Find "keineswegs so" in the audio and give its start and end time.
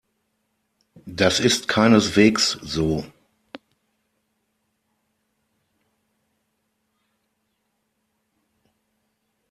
1.67-3.05